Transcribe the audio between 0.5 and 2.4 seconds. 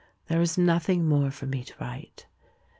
nothing more for me to write.